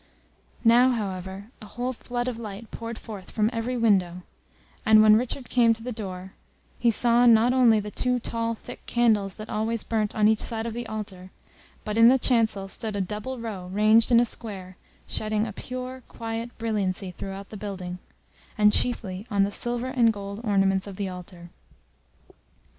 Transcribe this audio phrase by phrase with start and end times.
[0.63, 4.23] Now, however, a whole flood of light poured forth from every window,
[4.83, 6.33] and when Richard came to the door,
[6.79, 10.65] he saw not only the two tall thick candles that always burnt on each side
[10.65, 11.29] of the Altar,
[11.85, 14.75] but in the Chancel stood a double row ranged in a square,
[15.05, 17.99] shedding a pure, quiet brilliancy throughout the building,
[18.57, 21.51] and chiefly on the silver and gold ornaments of the Altar.